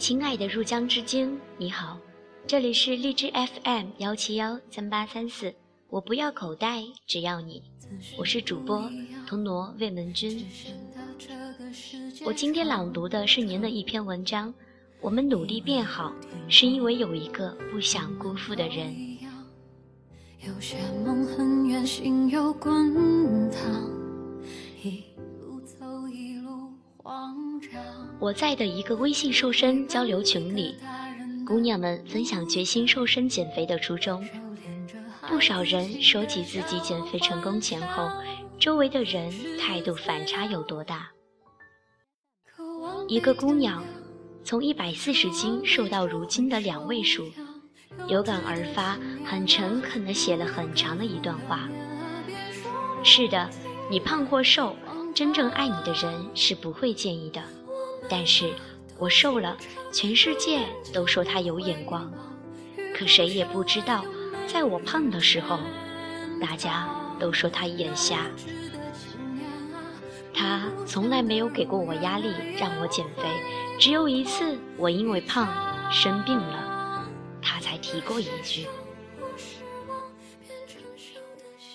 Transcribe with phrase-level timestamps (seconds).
[0.00, 1.98] 亲爱的入江之鲸，你好，
[2.46, 5.54] 这里是荔枝 FM 幺七幺三八三四，
[5.90, 7.62] 我不要口袋，只要你，
[8.16, 8.90] 我是主播
[9.26, 10.42] 童挪魏门君。
[12.24, 14.54] 我今天朗读的是您的一篇文章，
[15.02, 16.10] 我们努力变好，
[16.48, 18.96] 是因为有一个不想辜负的人。
[20.46, 23.90] 有些梦很远，心又滚烫。
[28.18, 30.76] 我在的一个微信瘦身交流群里，
[31.46, 34.26] 姑娘们分享决心瘦身减肥的初衷。
[35.28, 38.10] 不少人说起自己减肥成功前后，
[38.58, 41.10] 周围的人态度反差有多大。
[43.08, 43.82] 一个姑娘
[44.44, 47.24] 从一百四十斤瘦到如今的两位数，
[48.06, 51.68] 有感而发，很诚恳地写了很长的一段话。
[53.02, 53.48] 是的，
[53.90, 54.76] 你胖或瘦，
[55.14, 57.42] 真正爱你的人是不会介意的。
[58.10, 58.52] 但是
[58.98, 59.56] 我瘦了，
[59.92, 62.12] 全世界都说他有眼光，
[62.92, 64.04] 可谁也不知道，
[64.48, 65.60] 在我胖的时候，
[66.40, 66.88] 大家
[67.20, 68.26] 都说他眼瞎。
[70.34, 73.22] 他从来没有给过我压力让我减肥，
[73.78, 75.48] 只有一次我因为胖
[75.92, 77.06] 生病了，
[77.40, 78.66] 他才提过一句。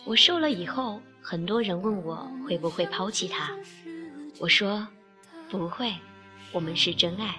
[0.04, 3.52] 我瘦了以后，很多人问我会不会抛弃他，
[4.38, 4.86] 我说
[5.50, 5.94] 不会。
[6.56, 7.36] 我们是真爱。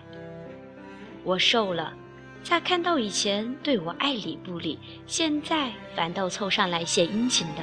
[1.25, 1.95] 我瘦了，
[2.43, 7.63] 在看到以前对我爱理不理，现在反倒凑上来献殷勤的，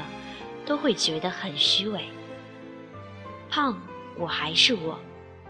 [0.66, 2.06] 都会觉得很虚伪。
[3.52, 3.80] 胖，
[4.18, 4.96] 我还是我；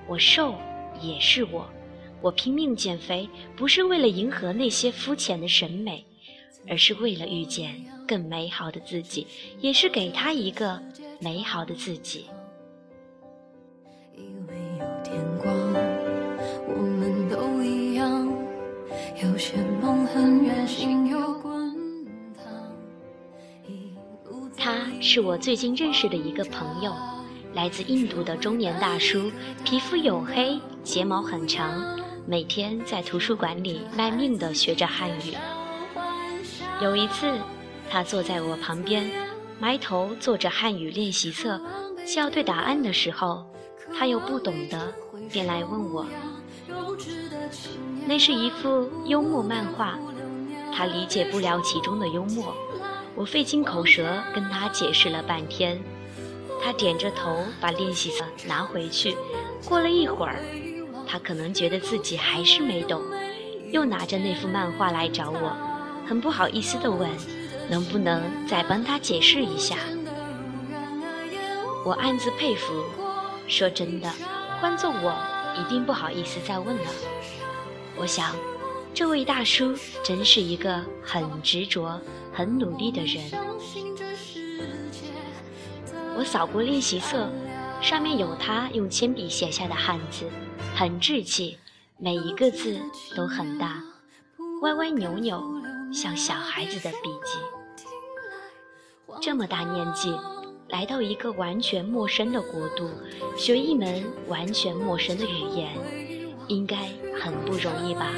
[0.06, 0.56] 我瘦，
[1.02, 1.66] 也是我。
[2.22, 6.06] 我拼命减肥，不是为了迎合那些肤浅的审美，
[6.68, 9.26] 而是为了遇见更美好的自己，
[9.62, 10.84] 也是给他一个
[11.22, 12.26] 美好的自己。
[19.24, 21.74] 有些梦很远，心又滚
[22.36, 22.46] 烫
[24.58, 26.94] 他是我最近认识的一个朋友，
[27.54, 29.32] 来自印度的中年大叔，
[29.64, 31.98] 皮肤黝黑，睫毛很长，
[32.28, 35.34] 每天在图书馆里卖命地学着汉语。
[36.82, 37.34] 有一次，
[37.90, 39.10] 他坐在我旁边，
[39.58, 41.62] 埋头做着汉语练习册，
[42.06, 43.46] 校对答案的时候，
[43.98, 44.94] 他又不懂得，
[45.32, 46.06] 便来问我。
[48.06, 49.98] 那是一幅幽默漫画，
[50.76, 52.54] 他理解不了其中的幽默，
[53.16, 55.82] 我费尽口舌跟他解释了半天，
[56.62, 59.16] 他点着头把练习册拿回去。
[59.66, 60.40] 过了一会儿，
[61.08, 63.02] 他可能觉得自己还是没懂，
[63.72, 65.56] 又拿着那幅漫画来找我，
[66.06, 67.10] 很不好意思地问，
[67.70, 69.78] 能不能再帮他解释一下？
[71.86, 72.84] 我暗自佩服，
[73.48, 74.12] 说真的，
[74.60, 75.16] 换做我，
[75.58, 76.84] 一定不好意思再问了。
[77.96, 78.36] 我想，
[78.94, 79.74] 这位大叔
[80.04, 82.00] 真是一个很执着、
[82.34, 83.24] 很努力的人。
[86.18, 87.30] 我扫过练习册，
[87.82, 90.26] 上面有他用铅笔写下的汉字，
[90.76, 91.58] 很稚气，
[91.98, 92.80] 每一个字
[93.16, 93.82] 都很大，
[94.62, 95.42] 歪歪扭扭，
[95.94, 97.40] 像小孩子的笔记。
[99.22, 100.14] 这么大年纪，
[100.70, 102.90] 来到一个完全陌生的国度，
[103.38, 106.23] 学一门完全陌生的语言。
[106.48, 106.78] 应该
[107.22, 108.12] 很不容易吧？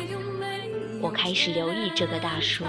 [1.02, 2.64] 我开始留意这个大叔。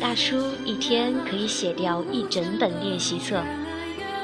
[0.00, 3.42] 大叔一天可以写掉一整本练习册，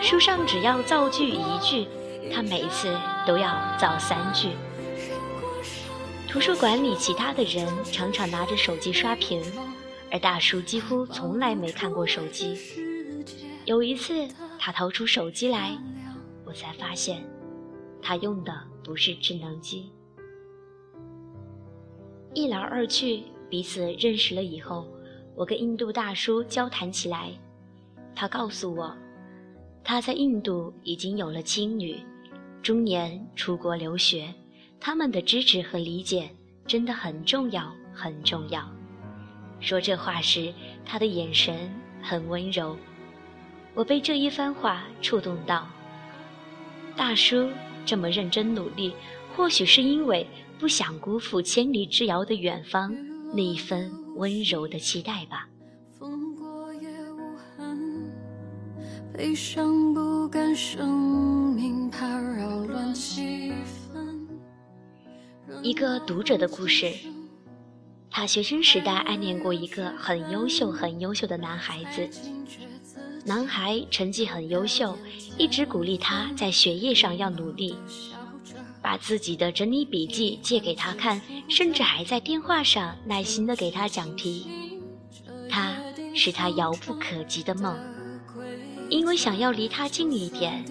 [0.01, 1.87] 书上只要造句一句，
[2.33, 4.51] 他每次都要造三句。
[6.29, 9.43] 图书馆里其他的人常常拿着手机刷屏，
[10.11, 12.59] 而大叔几乎从来没看过手机。
[13.65, 14.27] 有一次，
[14.59, 15.77] 他掏出手机来，
[16.45, 17.23] 我才发现，
[18.01, 18.53] 他用的。
[18.87, 19.91] 不是智能机。
[22.35, 24.87] 一来二去，彼此认识了以后，
[25.35, 27.33] 我跟印度大叔交谈起来。
[28.15, 28.97] 他告诉我，
[29.83, 32.01] 他在印度已经有了亲女，
[32.63, 34.33] 中年出国留学，
[34.79, 36.31] 他们的支持和理解
[36.65, 38.65] 真的很重要，很重要。
[39.59, 40.55] 说这话时，
[40.85, 41.69] 他的眼神
[42.01, 42.77] 很温柔，
[43.75, 45.67] 我被这一番话触动到。
[46.95, 47.49] 大叔。
[47.87, 48.93] 这么认真努力，
[49.37, 50.27] 或许是因为
[50.59, 52.95] 不想辜负千里之遥的远方
[53.33, 55.49] 那一份温柔的期待吧。
[65.63, 66.93] 一个读者的故事，
[68.11, 72.09] 他学生时代暗恋过一个很优秀、很优秀的男孩子。
[73.27, 74.97] 男孩成绩很优秀，
[75.37, 77.75] 一直鼓励他在学业上要努力。
[78.81, 84.47] 把自己的整理笔记借给他看，甚至还在电话上耐心地给他讲题。
[85.51, 85.77] 他
[86.15, 87.77] 是他遥不可及的梦，
[88.89, 90.65] 因为想要离他近一点，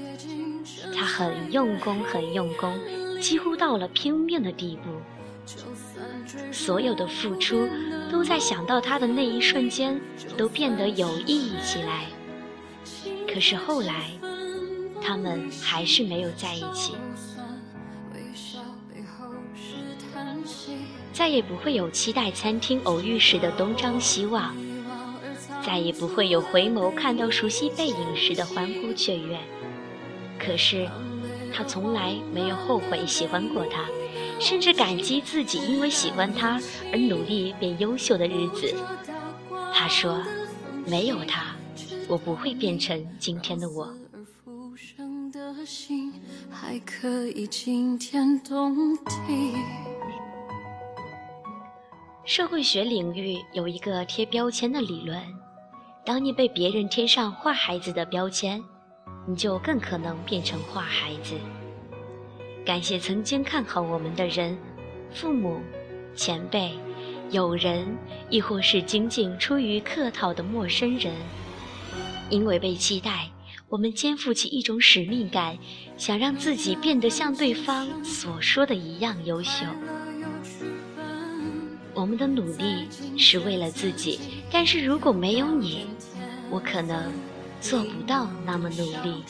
[0.95, 2.79] 他很用功，很用功，
[3.19, 4.91] 几乎到了拼命的地步。
[6.53, 7.67] 所有的付出
[8.09, 9.99] 都在想到他的那一瞬间
[10.37, 12.05] 都变得有意义起来。
[13.35, 14.11] 可是后来，
[15.01, 16.93] 他们还是没有在一起。
[21.11, 24.55] 再也不会有期待餐厅偶遇时的东张西望，
[25.65, 29.37] 再也不会有回眸看到熟悉背影时的欢呼雀跃。
[30.39, 30.89] 可是，
[31.53, 33.83] 他从来没有后悔喜欢过他。
[34.39, 36.61] 甚至感激自己因为喜欢他
[36.91, 38.73] 而努力变优秀的日子。
[39.73, 40.21] 他说
[40.85, 41.54] ：“没有他，
[42.07, 43.93] 我不会变成今天的我。”
[52.25, 55.21] 社会学领域有一个贴标签的理论：
[56.03, 58.63] 当你被别人贴上坏孩子的标签，
[59.27, 61.35] 你就更可能变成坏孩子。
[62.65, 64.57] 感谢曾经看好我们的人，
[65.11, 65.59] 父母、
[66.15, 66.71] 前辈、
[67.29, 67.95] 友人，
[68.29, 71.13] 亦或是仅仅出于客套的陌生人。
[72.29, 73.29] 因为被期待，
[73.69, 75.57] 我们肩负起一种使命感，
[75.97, 79.65] 想让自己变得像对方所说的一样优秀。
[81.93, 82.87] 我们的努力
[83.17, 84.19] 是为了自己，
[84.51, 85.87] 但是如果没有你，
[86.49, 87.11] 我可能
[87.61, 89.23] 做不到那么努力。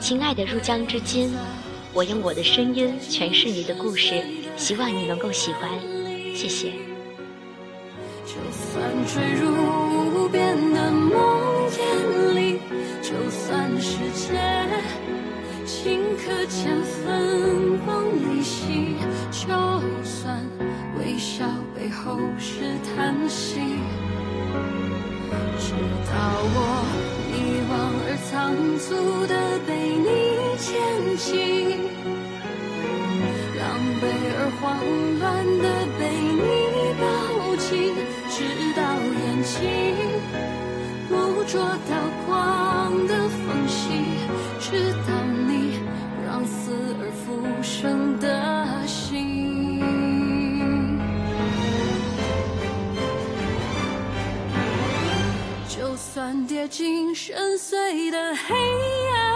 [0.00, 1.32] 亲爱的入江之金，
[1.96, 4.22] 我用我的声音诠释你的故事，
[4.54, 5.70] 希望你能够喜欢，
[6.34, 6.70] 谢谢。
[8.26, 11.16] 就算坠入无边的梦
[11.70, 12.60] 魇里，
[13.00, 14.36] 就算世界
[15.64, 18.96] 顷刻间分崩离析，
[19.30, 19.48] 就
[20.04, 20.44] 算
[20.98, 21.46] 微笑。
[21.74, 23.60] 背后是叹息，
[25.58, 25.72] 直
[26.04, 26.12] 到
[26.52, 26.56] 我
[27.32, 27.34] 遗
[27.70, 27.72] 忘
[28.04, 29.32] 而仓促的
[29.66, 30.25] 被你
[30.58, 31.76] 牵起，
[33.58, 33.62] 狼
[34.00, 34.02] 狈
[34.38, 34.64] 而慌
[35.20, 35.24] 乱
[35.58, 35.64] 的
[35.98, 36.44] 被你
[36.98, 37.04] 抱
[37.56, 37.94] 紧，
[38.30, 38.34] 直
[38.74, 38.80] 到
[39.12, 39.54] 眼睛
[41.08, 41.12] 捕
[41.44, 41.92] 捉到
[42.26, 42.28] 光
[43.06, 43.84] 的缝隙，
[44.58, 44.64] 直
[45.06, 45.08] 到
[45.46, 45.50] 你
[46.24, 47.24] 让死而复
[47.62, 48.24] 生的
[48.86, 49.44] 心。
[55.68, 58.54] 就算跌进深邃的黑
[59.12, 59.35] 暗，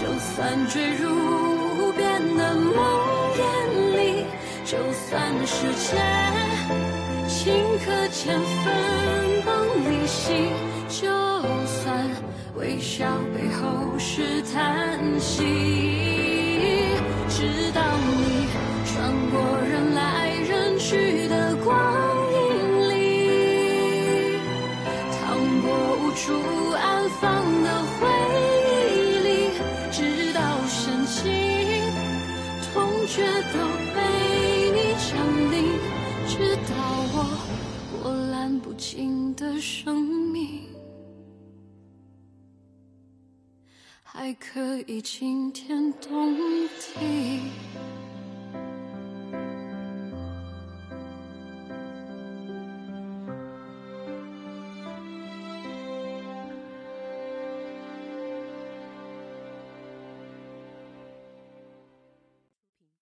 [0.00, 2.74] 就算坠入无边的梦
[3.36, 3.40] 魇
[3.94, 4.24] 里，
[4.64, 5.98] 就算世界
[7.28, 7.52] 顷
[7.84, 9.52] 刻间分崩
[9.84, 10.48] 离析，
[10.88, 11.06] 就
[11.66, 12.08] 算
[12.56, 13.04] 微笑
[13.34, 16.09] 背后是叹息，
[38.40, 40.62] 看不清的生命
[44.02, 46.34] 还可以惊天动
[46.78, 47.42] 地。